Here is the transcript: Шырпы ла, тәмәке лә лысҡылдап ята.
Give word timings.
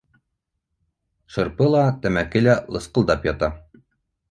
Шырпы 1.35 1.67
ла, 1.75 1.85
тәмәке 2.07 2.43
лә 2.47 2.57
лысҡылдап 2.77 3.31
ята. 3.33 3.55